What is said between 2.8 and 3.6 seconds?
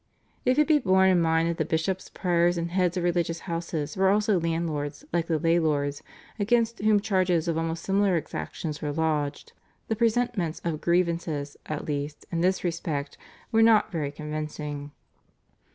of religious